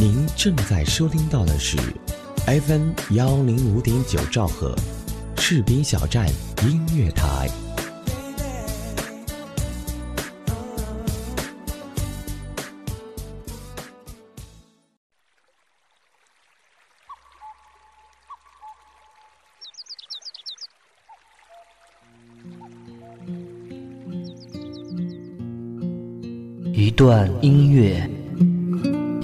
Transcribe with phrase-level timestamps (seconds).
[0.00, 1.76] 您正在收听到的是
[2.46, 4.74] FM 幺零五点九兆赫，
[5.36, 6.26] 赤兵小站
[6.62, 7.50] 音乐台。
[26.72, 28.08] 一段音乐，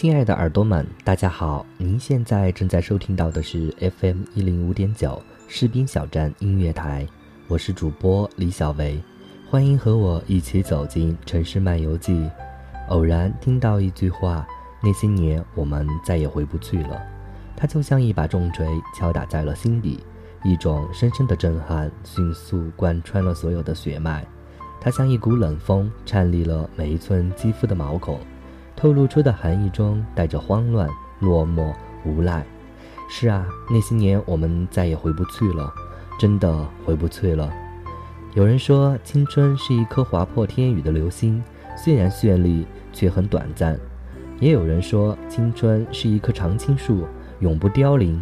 [0.00, 1.66] 亲爱的耳朵们，大家好！
[1.76, 7.06] 您现在正在收听到的是 FM 一零五点九士兵小站音乐台，
[7.48, 8.98] 我是主播李小维，
[9.50, 12.30] 欢迎和我一起走进城市漫游记。
[12.88, 14.46] 偶然听到一句话
[14.82, 17.02] ：“那些年我们再也回不去了。”
[17.54, 20.02] 它就像一把重锤敲打在了心底，
[20.42, 24.26] 一种深深的震撼迅速贯穿了所有的血脉。
[24.80, 28.18] 它像一股冷风，颤栗了每一寸肌肤的毛孔。
[28.80, 31.70] 透露出的含义中带着慌乱、落寞、
[32.02, 32.42] 无奈。
[33.10, 35.70] 是啊，那些年我们再也回不去了，
[36.18, 37.52] 真的回不去了。
[38.32, 41.44] 有人说，青春是一颗划破天宇的流星，
[41.76, 43.78] 虽然绚丽，却很短暂。
[44.38, 47.06] 也有人说，青春是一棵常青树，
[47.40, 48.18] 永不凋零。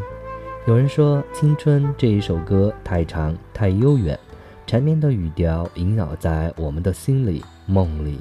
[0.66, 4.18] 有人说，青春这一首歌太长太悠远，
[4.66, 8.20] 缠绵的语调萦绕在我们的心里、梦里。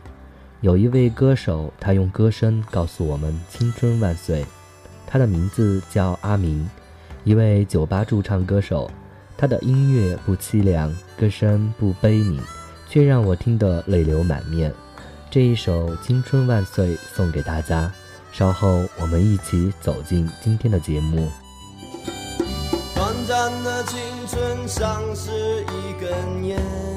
[0.61, 4.43] 有一位歌手，他用歌声告诉我们“青春万岁”。
[5.05, 6.67] 他的名字叫阿明，
[7.23, 8.89] 一位酒吧驻唱歌手。
[9.37, 12.39] 他的音乐不凄凉，歌声不悲悯，
[12.89, 14.73] 却让我听得泪流满面。
[15.29, 17.91] 这一首《青春万岁》送给大家。
[18.31, 21.29] 稍后我们一起走进今天的节目。
[22.95, 25.31] 短暂的青春像是
[25.61, 26.96] 一根烟。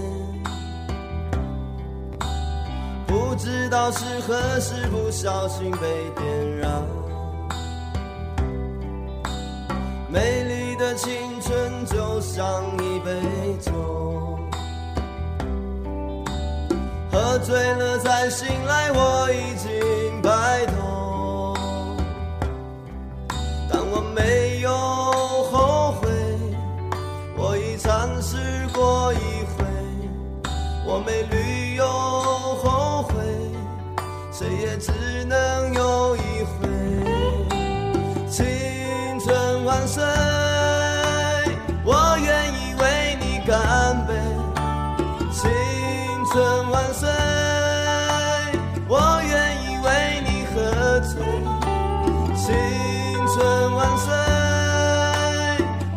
[3.31, 5.87] 不知道是何时不小心被
[6.17, 6.83] 点燃，
[10.09, 13.13] 美丽的青春就像一杯
[13.61, 14.37] 酒，
[17.13, 21.55] 喝醉了再醒来，我已经白头，
[23.71, 24.73] 但我没有
[25.53, 26.09] 后悔，
[27.37, 28.37] 我已尝试
[28.75, 29.19] 过一
[29.57, 29.65] 回，
[30.85, 31.60] 我没旅。
[34.41, 34.91] 谁也只
[35.27, 36.67] 能有一回，
[38.27, 38.41] 青
[39.21, 40.03] 春万岁，
[41.85, 44.15] 我愿意为你干杯。
[45.31, 45.51] 青
[46.33, 47.07] 春万岁，
[48.89, 51.23] 我愿意为你喝醉。
[52.35, 52.49] 青
[53.35, 54.09] 春万岁，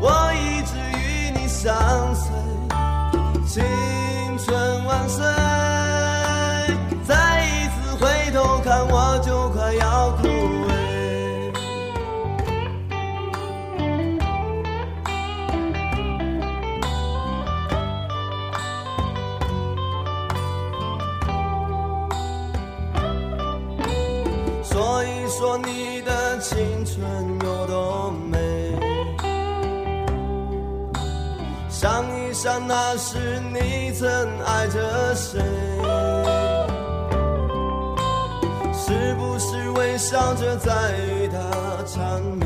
[0.01, 1.73] 我一直与你相
[2.13, 2.29] 随。
[3.47, 3.63] 青
[4.37, 5.52] 春万岁。
[27.43, 28.37] 有多美
[32.35, 34.09] 想那时你曾
[34.43, 35.39] 爱着谁？
[38.73, 41.37] 是不是微笑着在与他
[41.85, 42.45] 缠绵？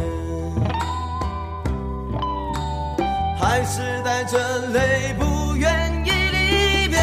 [3.39, 4.37] 还是带着
[4.67, 6.99] 泪不愿意离别？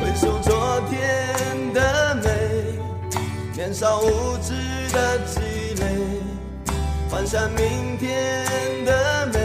[0.00, 2.26] 回首昨天的美，
[3.54, 4.33] 年少无
[4.94, 5.40] 的积
[5.80, 5.84] 累
[7.10, 8.46] 幻想明天
[8.84, 9.38] 的美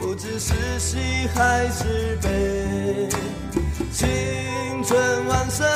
[0.00, 3.08] 不知是喜还是悲。
[3.92, 5.66] 青春万岁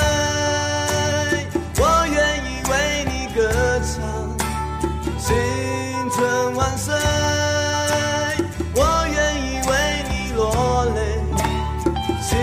[1.79, 3.41] 我愿意为你歌
[3.81, 3.95] 唱
[5.19, 5.37] 青
[6.11, 6.95] 春万岁
[8.75, 8.81] 我
[9.13, 9.73] 愿意为
[10.11, 10.99] 你落泪。
[12.23, 12.35] 青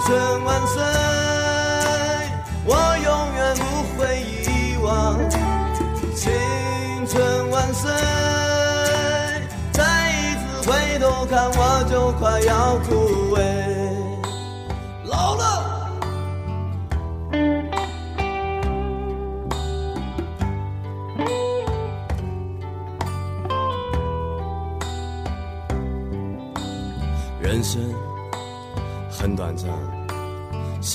[0.00, 1.21] 春万岁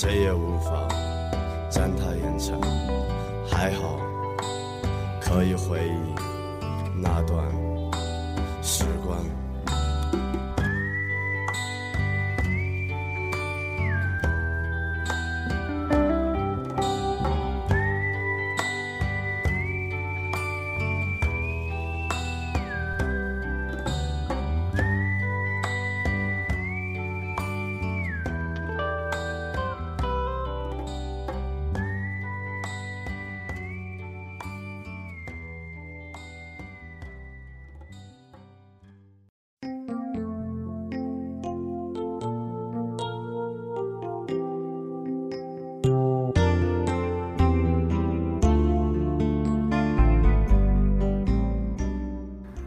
[0.00, 0.86] 谁也无法
[1.68, 2.56] 将它延长。
[3.50, 3.98] 还好，
[5.20, 6.14] 可以回忆
[6.94, 7.44] 那段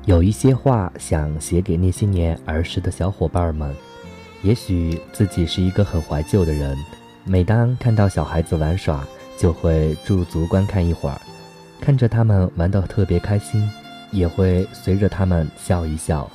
[0.05, 3.73] 有一些话想写给那些年儿时的小伙伴们。
[4.41, 6.75] 也许自己是一个很怀旧的人，
[7.23, 9.05] 每当看到小孩子玩耍，
[9.37, 11.21] 就会驻足观看一会儿，
[11.79, 13.69] 看着他们玩得特别开心，
[14.11, 16.27] 也会随着他们笑一笑。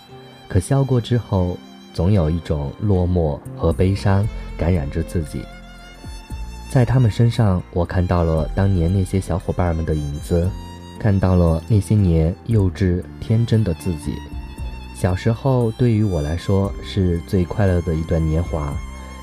[0.47, 1.59] 可笑过之后，
[1.93, 4.25] 总有一种落寞和悲伤
[4.57, 5.43] 感染着自己。
[6.71, 10.49] 在他们身上，我看到了当年那些小伙伴们的影子。
[10.99, 14.15] 看到了那些年幼稚天真的自己，
[14.95, 18.75] 小时候对于我来说是最快乐的一段年华。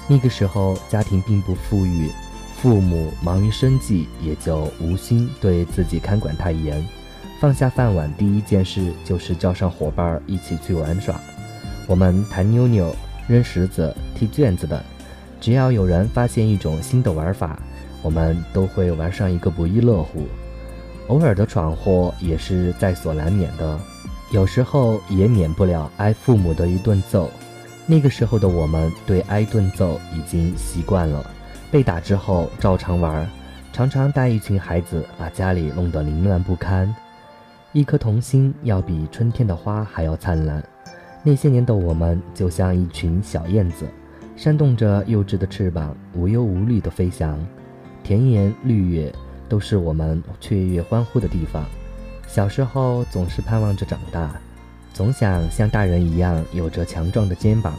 [0.07, 2.09] 那个时候家庭并不富裕，
[2.57, 6.85] 父母忙于生计，也就无心对自己看管太严。
[7.39, 11.19] 放下饭碗，第一件事就是叫上伙伴一起去玩耍。
[11.87, 12.95] 我们弹妞妞、
[13.27, 14.81] 扔石子、踢卷子等，
[15.41, 17.59] 只要有人发现一种新的玩法，
[18.01, 20.25] 我们都会玩上一个不亦乐乎。
[21.07, 23.79] 偶尔的闯祸也是在所难免的，
[24.31, 27.29] 有时候也免不了挨父母的一顿揍。
[27.85, 31.29] 那个时候的我们对挨顿揍已经习惯了，
[31.69, 33.29] 被打之后照常玩，
[33.73, 36.95] 常常带一群孩子把家里弄得凌乱不堪。
[37.73, 40.63] 一颗童心要比春天的花还要灿烂。
[41.23, 43.85] 那些年的我们就像一群小燕子，
[44.37, 47.37] 扇动着幼稚的翅膀，无忧无虑地飞翔。
[48.03, 49.13] 甜言绿月。
[49.47, 51.65] 都是我们雀跃欢呼的地方。
[52.27, 54.35] 小时候总是盼望着长大，
[54.93, 57.73] 总想像大人一样有着强壮的肩膀。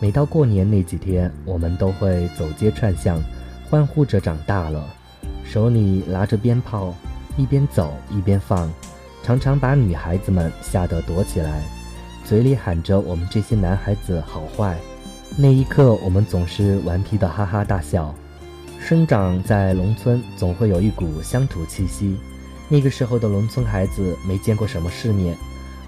[0.00, 3.20] 每到过年那几天，我们都会走街串巷，
[3.70, 4.84] 欢呼着长大了，
[5.44, 6.92] 手里拿着鞭炮，
[7.36, 8.70] 一边走一边放，
[9.22, 11.62] 常常把女孩子们吓得躲起来，
[12.24, 14.76] 嘴里喊着我们这些男孩子好坏。
[15.36, 18.14] 那一刻，我们总是顽皮的哈哈大笑。
[18.86, 22.18] 生长在农村，总会有一股乡土气息。
[22.68, 25.34] 那个时候的农村孩子没见过什么世面，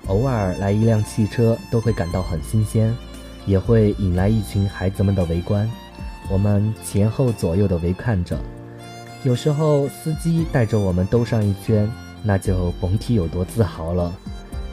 [0.06, 2.96] 偶尔来一辆汽车都会感到很新鲜，
[3.44, 5.70] 也会引来一群孩子们的围观。
[6.30, 8.40] 我们前后左右的围看着，
[9.24, 11.86] 有时候司机带着我们兜上一圈，
[12.22, 14.10] 那就甭提有多自豪了。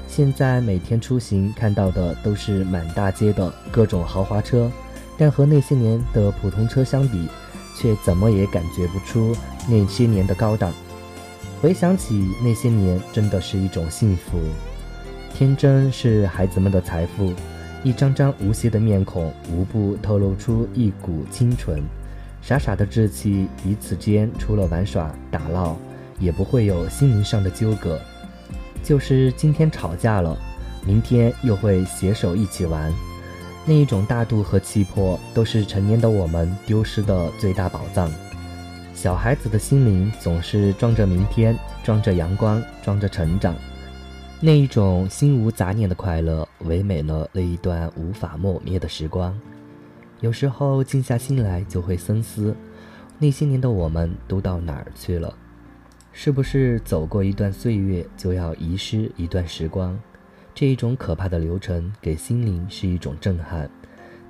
[0.07, 4.71] 现在每天出行看到的都是满大街的各种豪华车，
[5.17, 7.27] 但和那些年的普通车相比，
[7.83, 9.35] 却怎么也感觉不出
[9.67, 10.71] 那些年的高档。
[11.61, 14.39] 回想起那些年，真的是一种幸福。
[15.33, 17.33] 天真是孩子们的财富，
[17.83, 21.83] 一张张无邪的面孔，无不透露出一股清纯。
[22.41, 25.77] 傻傻的稚气，彼此间除了玩耍打闹，
[26.19, 27.99] 也不会有心灵上的纠葛。
[28.81, 30.37] 就是今天吵架了，
[30.85, 32.93] 明天又会携手一起玩。
[33.65, 38.11] 那一种大度和气魄，都是成年的我们丢失的最大宝藏。
[38.93, 43.55] 小孩子的心灵总是装着明天，装着阳光，装着成长。
[44.41, 49.33] 那一种心无杂念的快乐，唯美了那一段无法磨灭的时光。
[50.19, 52.53] 有时候静下心来，就会深思：
[53.17, 55.33] 那些年的我们都到哪儿去了？
[56.11, 59.97] 是不是走过一段岁月，就要遗失一段时光？
[60.55, 63.69] 这一种可怕的流程，给心灵是一种震撼。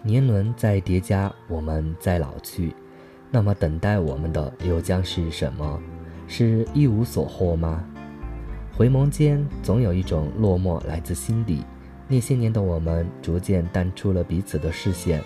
[0.01, 2.73] 年轮在叠加，我们在老去，
[3.29, 5.79] 那么等待我们的又将是什么？
[6.27, 7.83] 是一无所获吗？
[8.75, 11.63] 回眸间，总有一种落寞来自心底。
[12.07, 15.21] 那些年的我们，逐渐淡出了彼此的视线。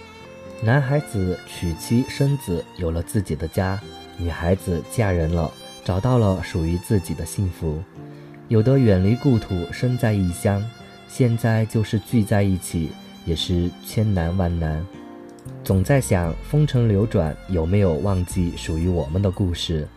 [0.63, 3.79] 男孩子娶妻生子，有了自己的家；
[4.17, 5.51] 女孩子嫁人了，
[5.83, 7.79] 找到了属于自己的幸福。
[8.47, 10.63] 有的远离故土，身在异乡。
[11.07, 12.91] 现在就是聚在一起，
[13.25, 14.85] 也是千难万难。
[15.63, 19.87] 总在想，风尘流转，有没有忘记属于我们的故事？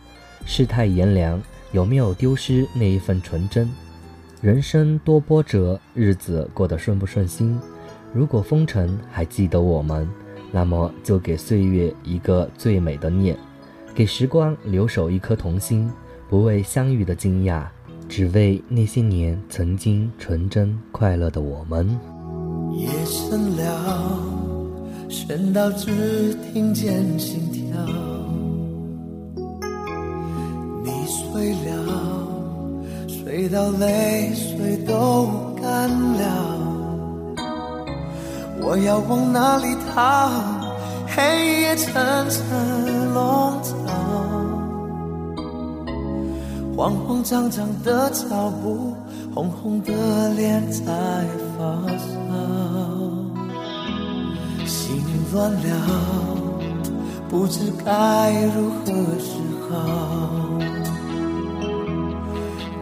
[0.45, 1.41] 世态炎凉，
[1.71, 3.69] 有没有丢失那一份纯真？
[4.41, 7.59] 人生多波折，日子过得顺不顺心？
[8.13, 10.09] 如果风尘还记得我们，
[10.51, 13.37] 那么就给岁月一个最美的念，
[13.93, 15.89] 给时光留守一颗童心，
[16.27, 17.65] 不为相遇的惊讶，
[18.11, 21.87] 只为那些年曾经纯真快乐的我们。
[22.73, 24.19] 夜深了，
[25.07, 27.63] 深到只听见心跳。
[30.83, 32.27] 你睡了，
[33.07, 35.29] 睡到泪水都
[35.61, 36.57] 干了。
[38.61, 40.29] 我要往哪里逃？
[41.07, 43.71] 黑夜层层笼罩，
[46.75, 48.95] 慌慌张张的脚步，
[49.33, 49.93] 红红的
[50.33, 50.83] 脸在
[51.57, 51.63] 发
[51.97, 52.05] 烧，
[54.65, 55.59] 心乱了，
[57.29, 59.29] 不知该如何是
[59.69, 59.69] 好。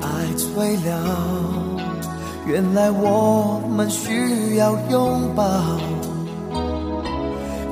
[0.01, 0.89] 爱醉了。
[2.47, 5.43] 原来我们需要拥抱，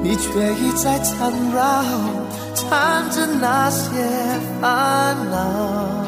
[0.03, 1.83] 你却一再缠绕，
[2.53, 3.87] 缠着那些
[4.61, 6.06] 烦恼。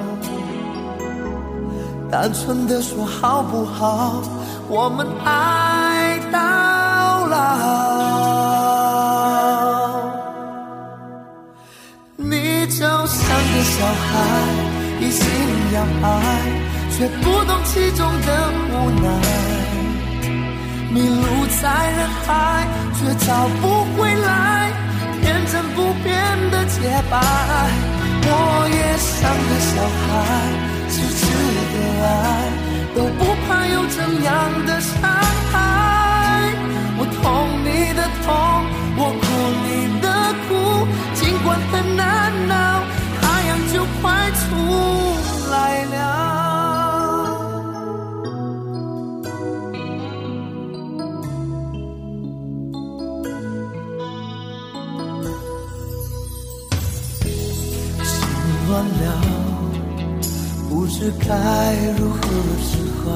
[2.12, 4.22] 单纯的说好不好？
[4.68, 6.40] 我们爱到
[7.28, 7.36] 老。
[12.16, 14.10] 你就像个小孩，
[15.00, 15.24] 一心
[15.74, 16.08] 要爱。
[16.92, 18.28] 却不懂其中的
[18.72, 19.08] 无奈，
[20.92, 21.24] 迷路
[21.62, 23.64] 在人海，却找不
[23.96, 24.28] 回来
[25.22, 26.12] 天真不变
[26.52, 26.76] 的洁
[27.10, 27.14] 白。
[28.22, 28.28] 我
[28.68, 29.72] 也像个小
[30.04, 30.08] 孩，
[30.90, 31.22] 痴痴
[31.74, 32.08] 的爱，
[32.96, 35.00] 都不怕有怎样的伤
[35.52, 35.54] 害。
[36.98, 37.24] 我痛
[37.64, 38.30] 你的痛，
[38.98, 39.24] 我哭
[39.66, 39.68] 你
[40.02, 40.08] 的
[40.48, 40.50] 哭，
[41.14, 42.82] 尽管很难熬，
[43.22, 44.40] 太阳就快出
[45.52, 46.39] 来了。
[61.00, 61.26] 是该
[61.98, 62.20] 如何
[62.60, 63.08] 是好。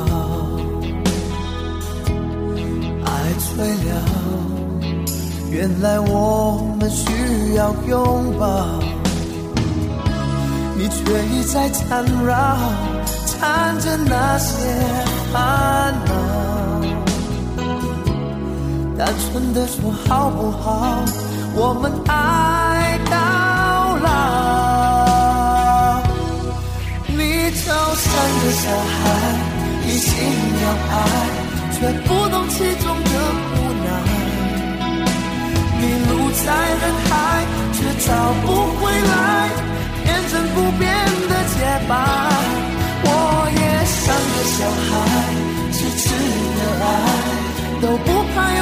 [3.04, 3.92] 爱醉了，
[5.52, 8.80] 原来我们需要拥抱。
[10.78, 12.58] 你却一再缠绕，
[13.25, 14.56] 缠着那些
[15.34, 16.13] 烦恼。
[18.98, 21.04] 单纯的说好不好？
[21.54, 22.13] 我们爱
[27.96, 28.06] 像
[28.42, 28.94] 个小孩，
[29.86, 30.10] 一心
[30.64, 30.94] 要爱，
[31.74, 31.76] 却
[32.08, 33.12] 不懂其中的
[33.54, 33.88] 无奈。
[35.80, 36.46] 迷路在
[36.82, 37.12] 人海，
[37.74, 38.08] 却找
[38.46, 38.48] 不
[38.78, 39.14] 回来
[40.04, 40.82] 天真不变
[41.30, 41.56] 的洁
[41.88, 41.92] 白。
[43.06, 43.08] 我
[43.54, 44.02] 也像
[44.34, 44.58] 个小
[44.90, 44.92] 孩，
[45.72, 46.04] 痴痴
[46.58, 46.88] 的爱，
[47.82, 48.62] 都不怕有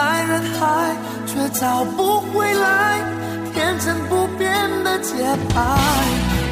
[0.00, 2.64] 在人海，却找不回来
[3.52, 4.48] 天真不变
[4.82, 5.12] 的节
[5.50, 5.60] 拍。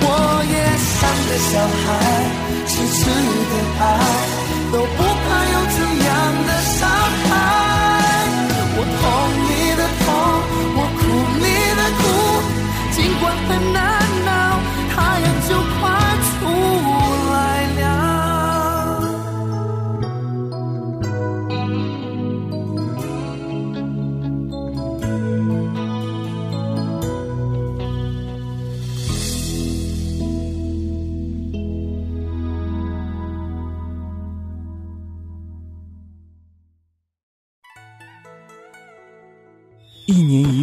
[0.02, 0.04] 我
[0.52, 0.54] 也
[0.92, 1.86] 像个小孩，
[2.66, 3.00] 痴痴
[3.50, 3.82] 的爱，
[4.70, 6.08] 都不怕有怎样
[6.46, 6.50] 的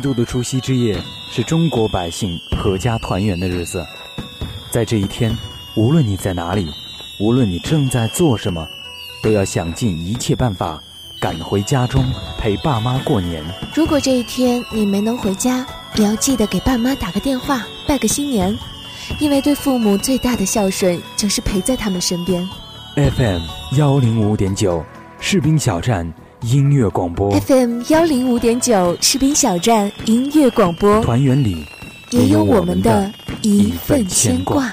[0.05, 3.83] 度的除夕之夜是中国百姓阖家团圆的日子，
[4.69, 5.35] 在这一天，
[5.73, 6.71] 无论你在哪里，
[7.19, 8.67] 无论你正在做什么，
[9.23, 10.79] 都要想尽一切办法
[11.19, 12.05] 赶回家中
[12.37, 13.43] 陪爸妈过年。
[13.73, 18.55] 如果这一天你没能回家，也要记得给爸妈打个电话，拜个新年，
[19.19, 22.47] 因为对父母最大的孝顺就是陪在他们身边。
[22.93, 23.41] FM
[23.75, 24.85] 幺零五点九，
[25.19, 26.13] 士兵小站
[26.51, 27.31] 音乐广播。
[27.39, 31.65] FM 幺零五点九，士兵小站音乐广播，团圆里
[32.11, 33.11] 也有我们的
[33.41, 34.71] 一份牵挂。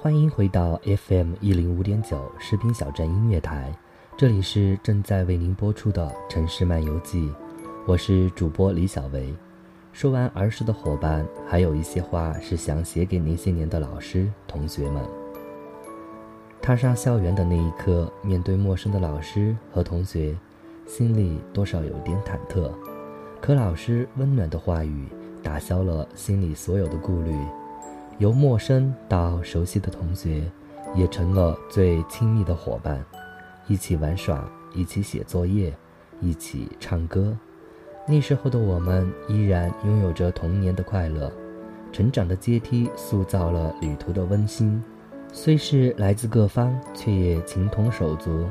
[0.00, 3.76] 欢迎回到 FM 一零五点九士兵小站音乐台，
[4.16, 7.22] 这里是正在为您播出的《城市漫游记》，
[7.86, 9.34] 我是主播李小维。
[9.98, 15.02] 说完儿时的伙伴，还有一些话是想写给那些年的老师、同学们。
[16.62, 20.36] 踏上校园的那一刻，面对陌生的老师和同学，
[20.86, 22.70] 心里多少有点忐忑。
[23.40, 25.08] 可老师温暖的话语，
[25.42, 27.36] 打消了心里所有的顾虑。
[28.18, 30.48] 由陌生到熟悉的同学，
[30.94, 33.04] 也成了最亲密的伙伴，
[33.66, 35.74] 一起玩耍，一起写作业，
[36.20, 37.36] 一起唱歌。
[38.10, 41.30] 那时候的我们依然拥有着童年的快乐，
[41.92, 44.82] 成长的阶梯塑造了旅途的温馨。
[45.30, 48.48] 虽是来自各方，却也情同手足。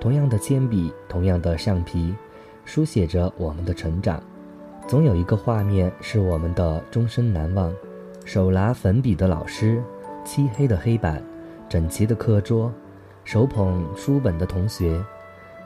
[0.00, 2.14] 同样的铅笔，同样的橡皮，
[2.64, 4.18] 书写着我们的成长。
[4.88, 7.70] 总有一个画面是我们的终身难忘。
[8.24, 9.82] 手拿粉笔的老师，
[10.24, 11.22] 漆黑的黑板，
[11.68, 12.72] 整齐的课桌，
[13.24, 15.04] 手捧书本的同学。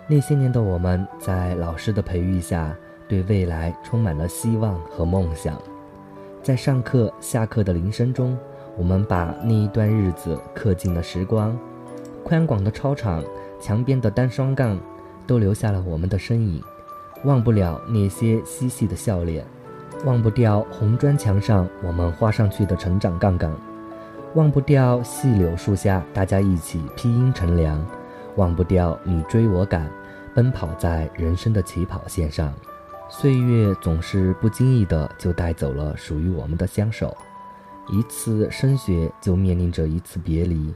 [0.08, 2.76] 那些年的我们，在老师的培育下，
[3.08, 5.56] 对未来充满了希望和梦想。
[6.42, 8.36] 在上课、下课的铃声中，
[8.76, 11.56] 我们把那一段日子刻进了时光。
[12.22, 13.22] 宽广的操场，
[13.60, 14.78] 墙边的单双杠，
[15.26, 16.62] 都留下了我们的身影。
[17.24, 19.44] 忘不了那些嬉戏的笑脸。
[20.04, 23.56] 忘不掉红砖墙上我们画上去的成长杠杠，
[24.34, 27.82] 忘不掉细柳树下大家一起披阴乘凉，
[28.36, 29.90] 忘不掉你追我赶，
[30.34, 32.52] 奔跑在人生的起跑线上。
[33.08, 37.16] 岁月总是不经意的就带走了属于我们的相守，
[37.88, 40.74] 一次升学就面临着一次别离，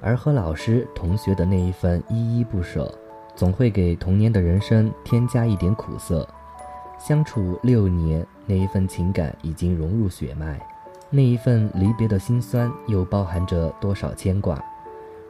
[0.00, 2.92] 而和老师、同学的那一份依依不舍，
[3.34, 6.28] 总会给童年的人生添加一点苦涩。
[6.98, 10.64] 相处六年，那一份情感已经融入血脉，
[11.10, 14.62] 那一份离别的心酸又包含着多少牵挂？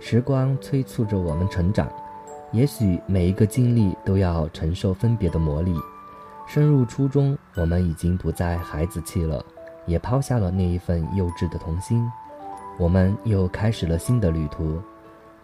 [0.01, 1.89] 时光催促着我们成长，
[2.51, 5.75] 也许每一个经历都要承受分别的磨砺。
[6.53, 9.43] 升入初中，我们已经不再孩子气了，
[9.87, 12.07] 也抛下了那一份幼稚的童心，
[12.79, 14.79] 我们又开始了新的旅途。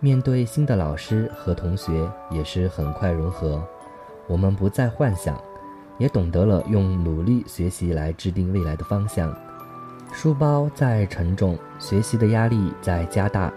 [0.01, 3.67] 面对新的老师和同学，也是很快融合，
[4.27, 5.35] 我们不再幻想。
[5.97, 9.35] 也懂得了用努力学习来制定未来的方向，
[10.13, 13.51] 书包在沉重，学习的压力在加大，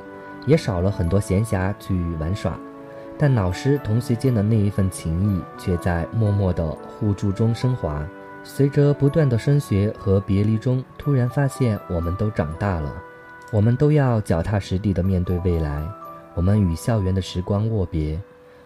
[0.47, 2.57] 也少了很多闲暇去玩耍，
[3.21, 8.03] 但老师同学间的那一份情谊却在默默的互助中升华。
[8.43, 12.91] 随着不断的升学和别离中，突然发现我们都长大了，
[13.53, 15.87] 我们都要脚踏实地的面对未来。
[16.33, 18.19] 我们与校园的时光握别，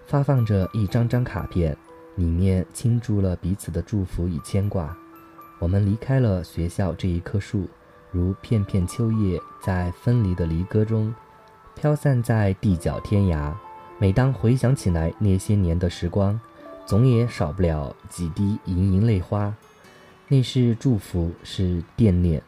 [0.05, 1.75] 发放着一张张卡片。
[2.15, 4.95] 里面倾注了彼此的祝福与牵挂。
[5.59, 7.67] 我们离开了学校这一棵树，
[8.09, 11.13] 如片片秋叶，在分离的离歌中，
[11.75, 13.51] 飘散在地角天涯。
[13.97, 16.39] 每当回想起来那些年的时光，
[16.85, 19.53] 总也少不了几滴盈盈泪花。
[20.27, 22.41] 那是祝福，是惦念，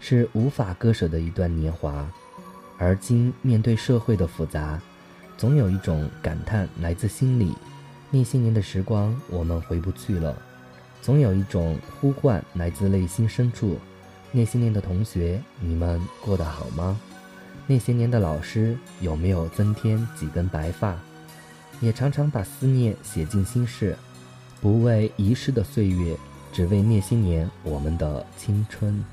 [0.00, 2.04] 是无法割舍的一段年华。
[2.78, 4.80] 而今面对社会的复杂，
[5.36, 7.54] 总有一种感叹来自心里。
[8.10, 10.36] 那些年的时光，我们回不去了。
[11.00, 13.78] 总有一种呼唤来自内心深处。
[14.32, 16.98] 那些年的同学，你们过得好吗？
[17.68, 20.98] 那些年的老师，有没有增添几根白发？
[21.80, 23.96] 也常常把思念写进心事，
[24.60, 26.16] 不为遗失的岁月，
[26.52, 29.04] 只为那些年我们的青春。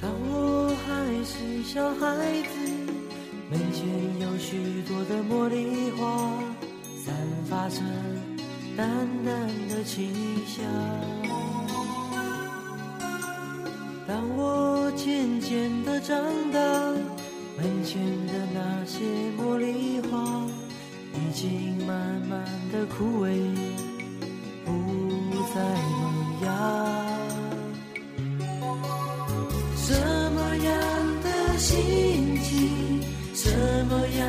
[0.00, 2.58] 当我还是小孩子，
[3.50, 6.32] 门前有许多的茉莉花。
[7.04, 7.14] 散
[7.48, 7.80] 发着
[8.76, 8.86] 淡
[9.24, 10.12] 淡的清
[10.46, 11.37] 香。
[15.48, 16.14] 渐渐的长
[16.52, 16.60] 大，
[17.56, 19.00] 门前的那些
[19.38, 20.44] 茉莉花
[21.14, 21.96] 已经慢
[22.28, 23.30] 慢的枯萎，
[24.66, 24.70] 不
[25.54, 26.46] 再萌芽。
[29.74, 29.94] 什
[30.32, 30.68] 么样
[31.22, 33.02] 的心情？
[33.32, 33.50] 什
[33.88, 34.28] 么样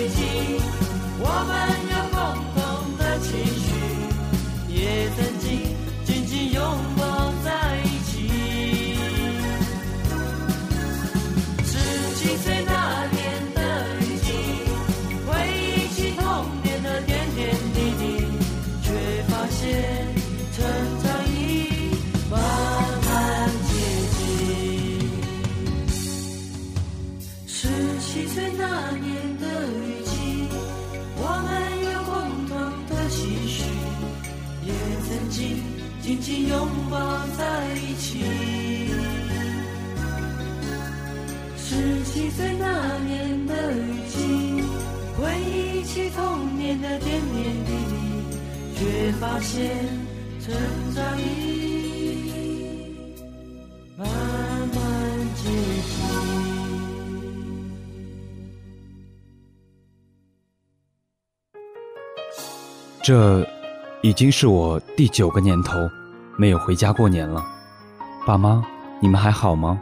[1.33, 1.80] 我
[35.41, 35.57] 曾经
[36.01, 36.97] 紧紧拥抱
[37.35, 38.19] 在一起。
[41.57, 44.61] 十七岁那年的雨季，
[45.17, 47.95] 回忆起童年的点点滴滴，
[48.77, 49.71] 却发现
[50.41, 50.53] 成
[50.93, 51.23] 长已
[53.97, 54.77] 慢慢
[55.37, 55.49] 接
[55.87, 55.91] 近。
[63.03, 63.43] 这
[64.03, 65.77] 已经是我第九个年头
[66.35, 67.45] 没有回家过年了。
[68.25, 68.63] 爸妈，
[68.99, 69.79] 你们还好吗？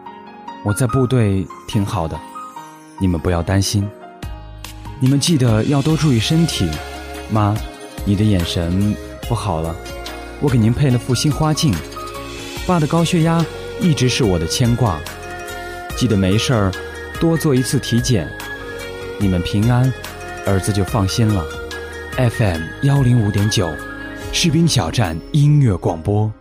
[0.65, 2.19] 我在部队挺好的，
[2.99, 3.87] 你们不要担心。
[4.99, 6.69] 你们记得要多注意身体。
[7.31, 7.55] 妈，
[8.03, 8.93] 你的眼神
[9.29, 9.73] 不好了，
[10.41, 11.73] 我给您配了副新花镜。
[12.67, 13.43] 爸的高血压
[13.79, 14.99] 一直是我的牵挂，
[15.95, 16.71] 记得没事儿
[17.21, 18.29] 多做一次体检。
[19.17, 19.93] 你们平安，
[20.45, 21.41] 儿子就放心了。
[22.17, 23.71] FM 幺零五点九，
[24.31, 26.31] 士兵小站音乐广播，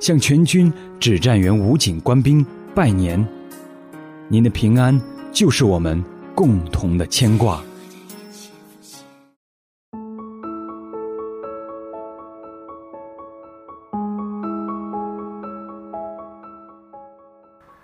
[0.00, 2.44] 向全军指战员武警官兵
[2.74, 3.22] 拜年。
[4.28, 4.98] 您的平安
[5.30, 6.02] 就是我们
[6.34, 7.62] 共同的牵挂。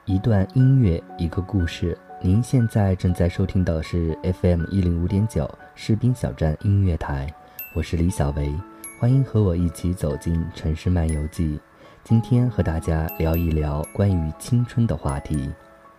[0.06, 1.96] 一段音乐，一个故事。
[2.22, 7.32] 您现在正在收听的是 FM 一零五点九士兵小站音乐台，
[7.74, 8.52] 我是李小维，
[9.00, 11.58] 欢迎和我一起走进城市漫游记。
[12.04, 15.50] 今天和大家聊一聊关于青春的话题，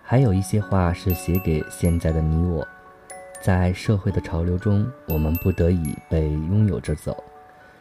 [0.03, 2.63] 还有一些话是写给现在的你我。
[3.41, 7.23] 在社会的潮流中，我们不得已被拥有着走。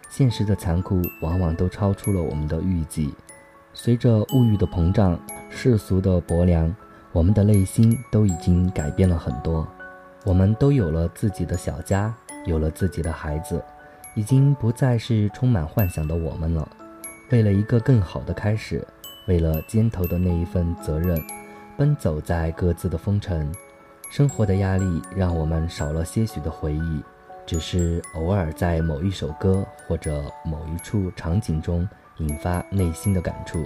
[0.08, 3.14] 现实的残酷往往都超出了我们的预计。
[3.74, 6.74] 随着物欲的膨胀，世俗的薄凉，
[7.12, 9.68] 我们的内心都已经改变了很多。
[10.24, 12.10] 我们都有了自己的小家，
[12.46, 13.62] 有了自己的孩子，
[14.14, 16.68] 已经不再是充满幻想的我们了。
[17.30, 18.86] 为了一个更好的开始，
[19.26, 21.22] 为了肩头的那一份责任，
[21.76, 23.50] 奔走在各自的风尘。
[24.10, 27.00] 生活的压力让我们少了些许的回忆，
[27.46, 33.64] 只是偶尔在某一首歌或者某一处场景中引发内心的感触。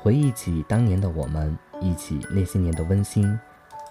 [0.00, 3.38] 回忆起当年的我们，忆起那些年的温馨，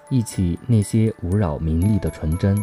[0.09, 2.57] 忆起那些无扰名利的纯真。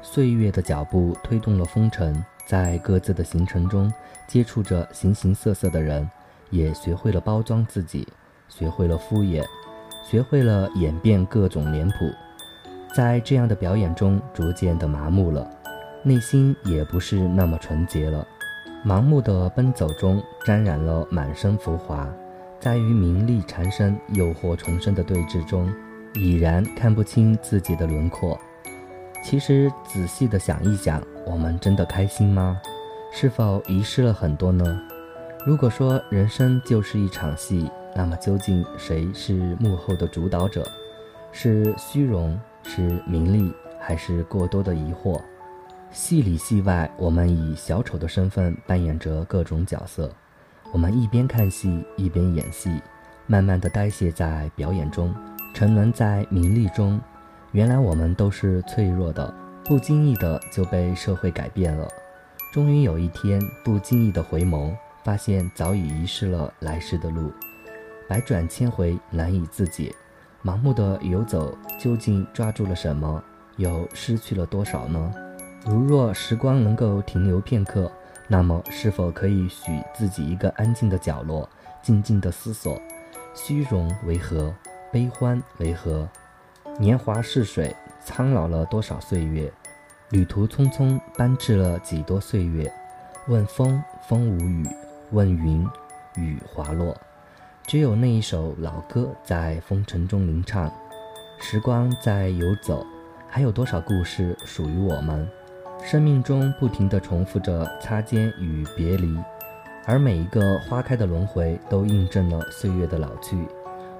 [0.00, 3.92] 岁月的脚步推动了风尘，在各自的行程中
[4.28, 6.08] 接触着形形色色的人，
[6.50, 8.06] 也学会了包装自己，
[8.48, 9.44] 学会了敷衍，
[10.08, 11.94] 学会了演变各种脸谱。
[12.94, 15.50] 在这样的表演中，逐渐的麻木了，
[16.02, 18.26] 内心也不是那么纯洁了。
[18.84, 22.08] 盲目的奔走中，沾染了满身浮华，
[22.60, 25.68] 在与名利缠身、诱惑重生的对峙中，
[26.14, 28.38] 已然看不清自己的轮廓。
[29.28, 32.62] 其实，仔细的想一想，我们真的开心吗？
[33.10, 34.80] 是否遗失了很多呢？
[35.44, 40.64] 如果说人生就是一场戏，那么究竟谁是幕后的主导者？
[41.32, 42.38] 是虚荣？
[42.62, 45.20] 是名利，还是过多的疑惑？
[45.90, 50.08] 戏里戏外，我们以小丑的身份扮演着各种角色。
[50.70, 52.80] 我们一边看戏，一边演戏，
[53.26, 55.12] 慢慢的呆谢在表演中，
[55.52, 57.00] 沉沦在名利中。
[57.56, 59.32] 原来我们都是脆弱的，
[59.64, 61.88] 不经意的就被社会改变了。
[62.52, 67.32] 终于有一天，不经意的回眸，发现早已遗失了来时的路，
[68.06, 69.90] 百转千回，难以自解。
[70.44, 73.24] 盲目的游走，究竟抓住了什么，
[73.56, 75.14] 又失去了多少呢？
[75.64, 77.90] 如若时光能够停留片刻，
[78.28, 81.48] 那么是否可以许自己一个安静的角落，
[81.80, 82.78] 静静的思索：
[83.34, 84.54] 虚荣为何？
[84.92, 86.06] 悲欢为何？
[86.78, 89.50] 年华似水，苍老了多少岁月？
[90.10, 92.70] 旅途匆匆，搬至了几多岁月？
[93.28, 94.62] 问风，风无语；
[95.10, 95.66] 问云，
[96.16, 96.94] 雨滑落。
[97.66, 100.70] 只有那一首老歌在风尘中吟唱，
[101.40, 102.84] 时光在游走，
[103.26, 105.26] 还有多少故事属于我们？
[105.82, 109.18] 生命中不停地重复着擦肩与别离，
[109.86, 113.36] 而每一个花开的轮回都印证了岁月的老去。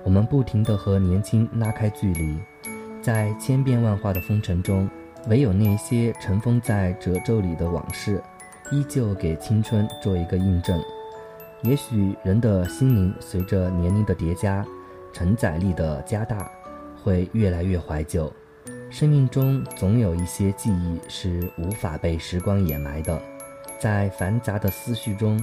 [0.04, 2.38] 我们不停地和年轻拉开距离，
[3.06, 4.90] 在千变万化的风尘中，
[5.28, 8.20] 唯有那些尘封在褶皱里的往事，
[8.72, 10.82] 依旧给青春做一个印证。
[11.62, 14.66] 也许人的心灵随着年龄的叠加，
[15.12, 16.50] 承载力的加大，
[17.00, 18.28] 会越来越怀旧。
[18.90, 23.22] 生命中总有一些记忆是无法被时光掩埋的，
[23.78, 25.40] 在繁杂的思绪中，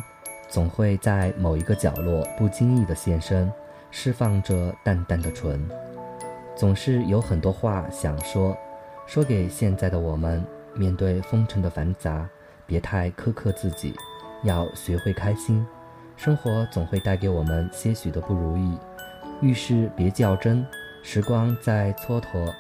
[0.49, 3.49] 总会在某一个角落不经意的现身，
[3.89, 5.65] 释放着淡淡的纯。
[6.55, 8.55] 总是有很多话想说，
[9.07, 10.43] 说给现在的我们。
[10.75, 12.27] 面对风尘的繁杂，
[12.65, 13.93] 别太苛刻自己，
[14.43, 15.63] 要学会开心。
[16.17, 18.75] 生活总会带给我们些许的不如意，
[19.39, 20.65] 遇事别较真。
[21.03, 22.51] 时光在蹉跎，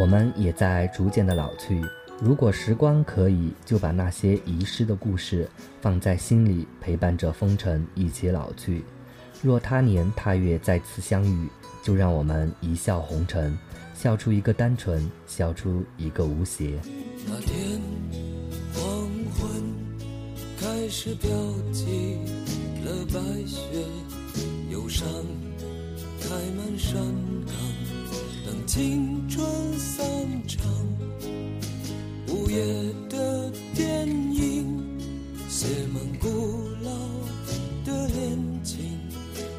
[0.00, 1.82] 我们也在逐渐的老去。
[2.20, 5.48] 如果时光可以，就把那些遗失的故事
[5.80, 8.84] 放在心里，陪伴着风尘一起老去。
[9.42, 11.48] 若他年他月再次相遇，
[11.88, 13.58] 就让我们一笑红尘，
[13.94, 16.78] 笑出一个单纯，笑出一个无邪。
[17.26, 17.80] 那天
[18.74, 18.84] 黄
[19.32, 19.48] 昏
[20.60, 21.30] 开始飘
[21.72, 22.18] 起。
[22.84, 23.58] 了白雪，
[24.70, 25.08] 忧伤
[26.20, 26.94] 开满山
[27.46, 27.56] 岗，
[28.44, 29.48] 等青春
[29.78, 30.04] 散
[30.46, 30.66] 场。
[32.28, 32.66] 午夜
[33.08, 34.78] 的电影，
[35.48, 36.28] 写满古
[36.82, 36.90] 老
[37.86, 38.78] 的恋情，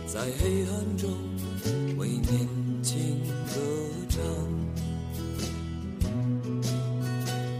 [0.05, 1.09] 在黑暗中
[1.97, 2.47] 为年
[2.81, 3.19] 轻
[3.53, 3.59] 歌
[4.09, 4.21] 唱。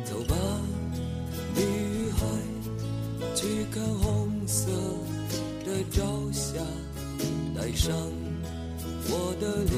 [0.06, 0.36] 走吧，
[1.56, 2.26] 女孩，
[3.36, 4.72] 去看红色。
[5.66, 6.60] 的朝霞，
[7.56, 7.96] 带上
[9.08, 9.78] 我的脸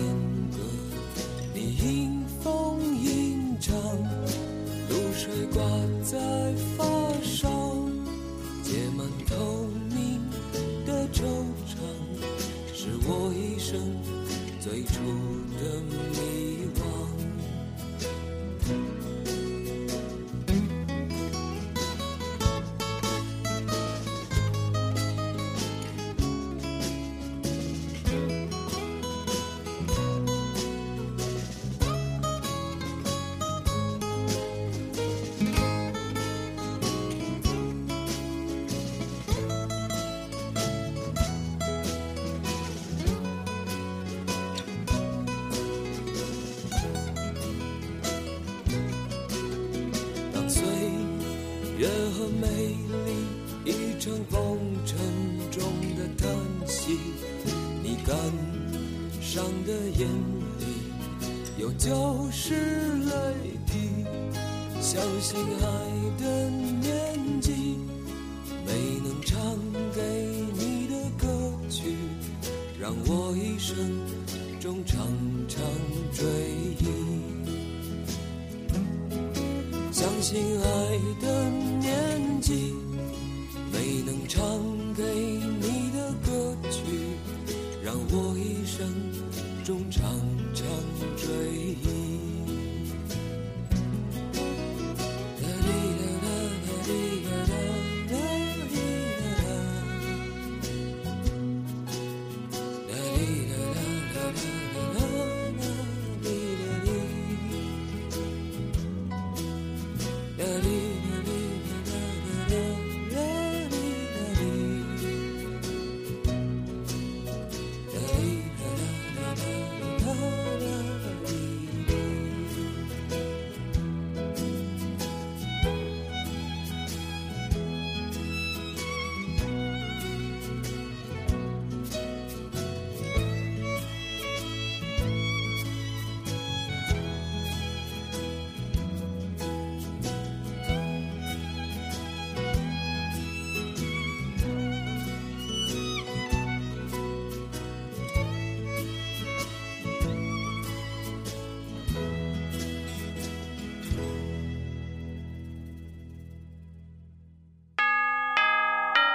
[52.41, 52.47] 美
[53.05, 54.97] 丽一场风尘
[55.51, 55.61] 中
[55.95, 56.27] 的叹
[56.67, 56.97] 息
[57.83, 58.17] 你感
[59.21, 60.09] 伤的眼
[60.57, 60.65] 里
[61.59, 63.13] 有旧时泪
[63.67, 64.05] 滴
[64.81, 65.90] 相信爱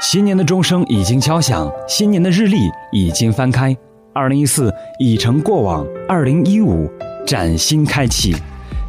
[0.09, 3.77] 新年的钟声已经敲响，新年的日历已经翻开，
[4.15, 6.89] 二零一四已成过往，二零一五
[7.27, 8.33] 崭新开启，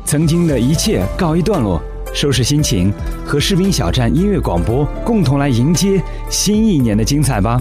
[0.05, 1.81] 曾经的一切告一段落，
[2.13, 2.93] 收拾心情，
[3.25, 5.99] 和士兵小站音乐广播共同来迎接
[6.29, 7.59] 新一年的精彩吧。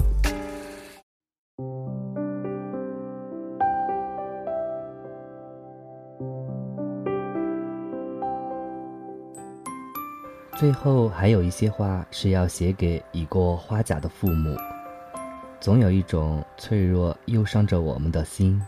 [10.67, 14.57] 最后还有一些话是要写给已过花甲的父母。
[15.61, 18.61] 总有一种脆弱忧伤着我们的心，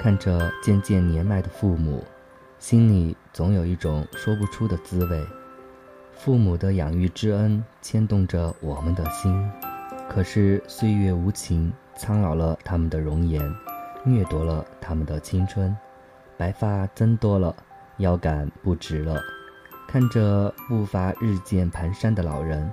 [0.00, 2.02] 看着渐渐年迈的父母，
[2.58, 5.24] 心里总有一种说不出的滋味。
[6.10, 9.48] 父母的养育之恩牵动着我们的心，
[10.08, 13.40] 可是岁月无情，苍老了他们的容颜，
[14.04, 15.76] 掠夺了他们的青春，
[16.36, 17.54] 白发增多了，
[17.98, 19.16] 腰杆不直了。
[19.90, 22.72] 看着步伐日渐蹒跚的老人，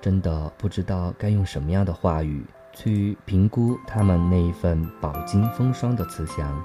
[0.00, 6.60] 真的不知道该用什么样的话语去评估他们那一份饱经风霜的慈祥，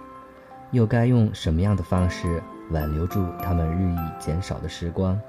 [0.71, 5.21] 又该用什么样的方式挽留住他们日益减少的时光？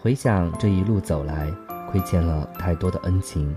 [0.00, 1.52] 回想这一路走来，
[1.90, 3.56] 亏欠了太多的恩情，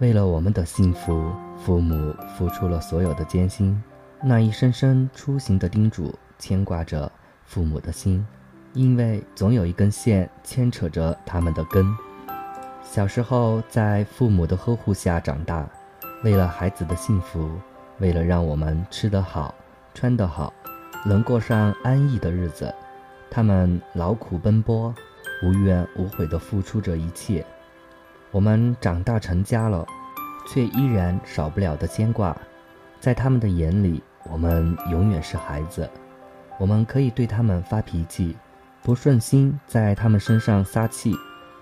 [0.00, 3.80] 为了我们的幸福，父母付出了所有的艰辛。
[4.20, 7.12] 那一声声出行的叮嘱，牵挂着
[7.44, 8.26] 父母的心。
[8.76, 11.96] 因为总有一根线牵扯着他们的根。
[12.82, 15.66] 小时候在父母的呵护下长大，
[16.22, 17.50] 为了孩子的幸福，
[18.00, 19.54] 为了让我们吃得好、
[19.94, 20.52] 穿得好，
[21.06, 22.72] 能过上安逸的日子，
[23.30, 24.94] 他们劳苦奔波，
[25.42, 27.42] 无怨无悔地付出着一切。
[28.30, 29.86] 我们长大成家了，
[30.46, 32.36] 却依然少不了的牵挂。
[33.00, 35.88] 在他们的眼里，我们永远是孩子，
[36.58, 38.36] 我们可以对他们发脾气。
[38.86, 41.12] 不顺心，在他们身上撒气，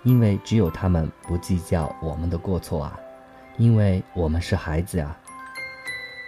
[0.03, 2.99] 因为只有他们不计较我们的过错啊，
[3.57, 5.17] 因为我们是孩子呀。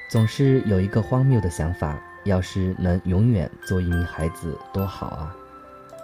[0.10, 5.36] 总是有一个荒谬的想法：要是能永远做一名孩子，多好啊！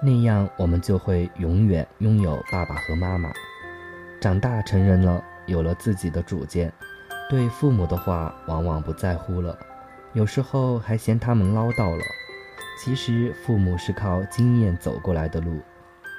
[0.03, 3.31] 那样我们就会永远拥有爸爸和妈妈。
[4.21, 6.71] 长大成人了，有了自己的主见，
[7.31, 9.57] 对父母的话往往不在乎了，
[10.13, 12.03] 有时候还嫌他们唠叨了。
[12.77, 15.59] 其实父母是靠经验走过来的路，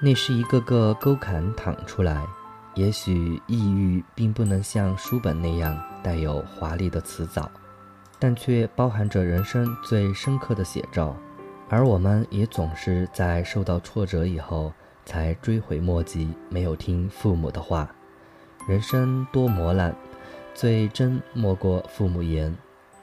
[0.01, 2.25] 那是一个个沟坎淌出来。
[2.75, 7.51] 也许抑郁并不能像书本那样带有华丽的辞藻，
[8.19, 11.17] 但却包含着人生最深刻的写照。
[11.69, 14.73] 而我们也总是在受到挫折以后
[15.05, 17.89] 才追悔莫及，没有听父母的话。
[18.69, 19.95] 人生多磨难，
[20.53, 22.55] 最真莫过父母言。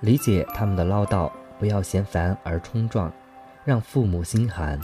[0.01, 3.11] 理解他们的唠叨，不要嫌烦而冲撞。
[3.63, 4.79] 让父母心寒。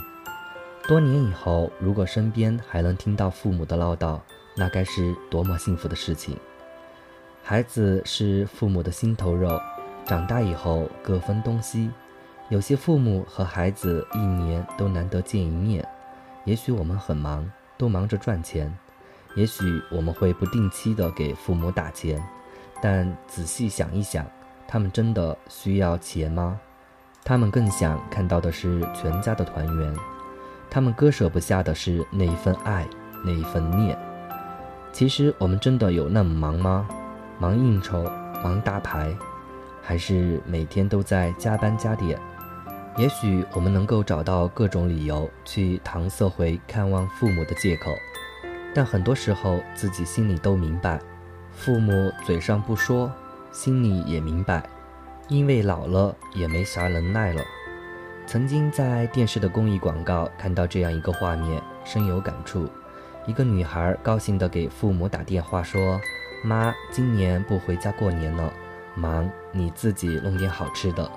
[0.86, 4.20] 多年以后，如果身边还能听到父母的唠叨，
[4.56, 6.36] 那该是多么幸福的事情。
[7.42, 9.60] 孩子是父母的心头肉，
[10.04, 11.90] 长大以后各分东西。
[12.48, 15.86] 有些父母和孩子一年都难得见一面，
[16.44, 18.74] 也许我们很忙，都忙着赚钱。
[19.34, 22.26] 也许我们会不定期的给父母打钱，
[22.80, 24.24] 但仔细想一想，
[24.66, 26.58] 他们真的需要钱吗？
[27.24, 29.94] 他们更想看到的是全家的团圆，
[30.70, 32.86] 他们割舍不下的是那一份爱，
[33.24, 33.98] 那一份念。
[34.92, 36.88] 其实我们真的有那么忙吗？
[37.38, 38.02] 忙应酬，
[38.42, 39.14] 忙打牌，
[39.82, 42.18] 还是每天都在加班加点？
[42.96, 47.92] 也许我们能够找到各种理由去搪塞回看望父母的借口，
[48.74, 50.98] 但很多时候自己心里都明白，
[51.52, 51.92] 父母
[52.24, 53.12] 嘴上不说，
[53.52, 54.68] 心里也明白，
[55.28, 57.42] 因为老了也没啥能耐了。
[58.26, 62.68] 曾经在电视的公益广告看到这样一个画面，深有感触。
[63.26, 66.00] 一个女孩高兴地给父母打电话说
[66.42, 68.52] ：“妈，今年不回家过年了，
[68.94, 71.10] 忙你自己弄点好吃的。”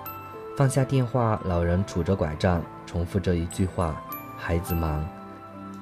[0.57, 4.01] 放下电话，老人拄着拐杖，重复着一句话
[4.37, 5.07] ：“孩子忙。”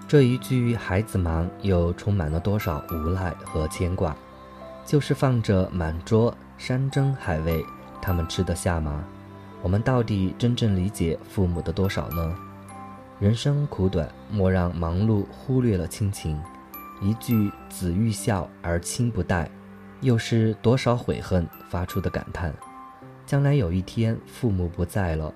[0.07, 4.15] 这一句“孩子忙”又充满了多少无奈和牵挂？
[4.85, 7.63] 就是放着满桌山珍海味，
[8.01, 9.03] 他们吃得下吗？
[9.61, 12.35] 我们到底真正理解父母的多少呢？
[13.19, 16.41] 人生苦短，莫让忙碌忽略了亲情。
[17.01, 19.49] 一句“子欲孝而亲不待”，
[20.01, 22.53] 又是多少悔恨发出的感叹？
[23.25, 25.33] 将来有一天父母不在了，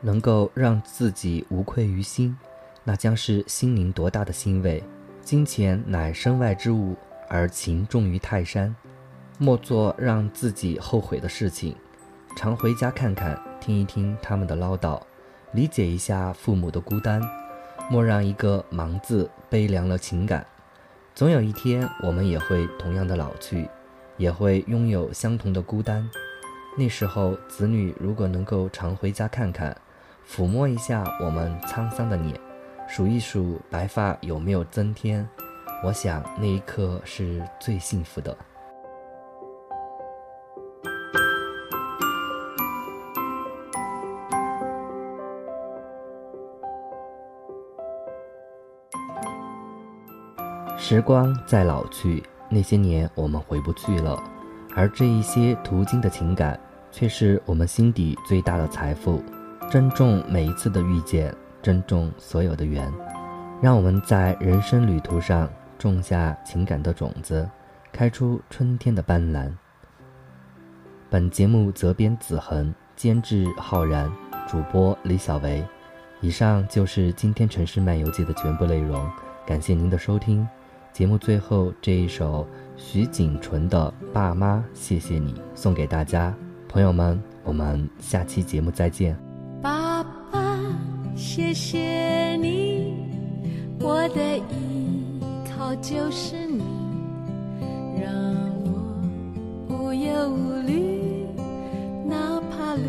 [0.00, 2.36] 能够让自己无愧于心，
[2.84, 4.82] 那将是心灵多大的欣慰！
[5.22, 6.94] 金钱乃身外之物，
[7.28, 8.74] 而情重于泰山。
[9.38, 11.74] 莫做让自己后悔的事情，
[12.36, 15.00] 常回家看看，听一听他们的唠叨，
[15.52, 17.22] 理解一下父母的孤单。
[17.90, 20.46] 莫让一个“忙”字悲凉了情感。
[21.14, 23.68] 总有一天，我们也会同样的老去，
[24.16, 26.08] 也会拥有相同的孤单。
[26.78, 29.76] 那时候，子女如果能够常回家看看，
[30.26, 32.40] 抚摸一下我们沧桑的脸，
[32.88, 35.28] 数一数白发有没有增添，
[35.84, 38.34] 我想那一刻是最幸福的。
[50.92, 54.22] 时光在老去，那些年我们回不去了。
[54.76, 59.22] 而这一些途经的情感，却是我们心底最大的财富。
[59.70, 62.92] 珍重每一次的遇见，珍重所有的缘，
[63.62, 67.48] 让我们在人生旅途上种下情感的种子，
[67.90, 69.50] 开出春天的斑斓。
[71.08, 74.12] 本节目责编子恒，监制浩然，
[74.46, 75.64] 主播李小维。
[76.20, 79.10] 以上就是今天《城市漫游记》的全部内容，
[79.46, 80.46] 感谢您的收听。
[80.92, 82.46] 节目最后这一首。
[82.76, 86.34] 徐锦纯的《爸妈，谢谢你》送给大家，
[86.68, 89.16] 朋友们，我们下期节目再见。
[89.62, 90.58] 爸爸，
[91.14, 92.92] 谢谢你，
[93.78, 96.64] 我的依靠就是你，
[98.02, 98.12] 让
[98.64, 98.72] 我
[99.68, 101.24] 无忧无虑，
[102.04, 102.82] 哪怕路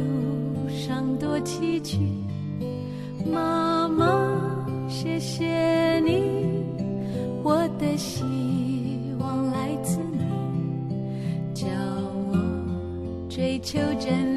[0.70, 1.99] 上多崎岖。
[3.32, 4.28] 妈妈，
[4.89, 6.32] 谢谢你，
[7.84, 8.23] 的希
[9.19, 10.95] 望来自你
[11.53, 14.32] 叫我追求真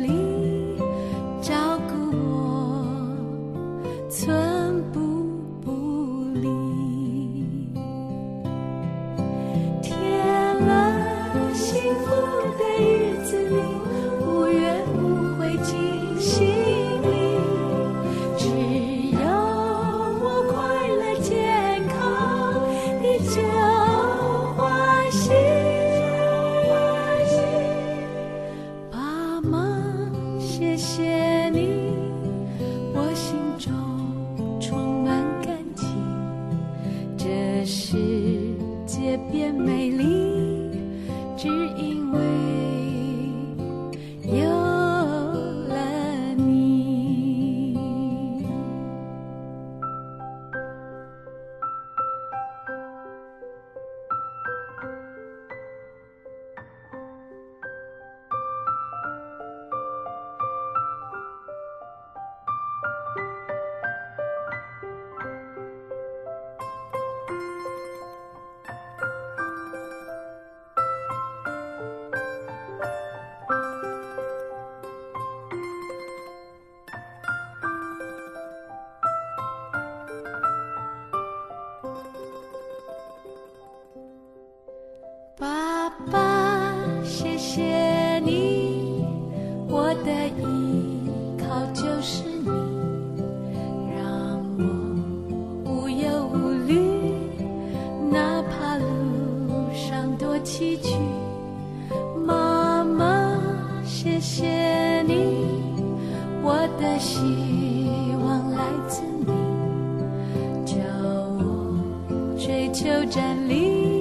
[112.73, 113.95] 求站立。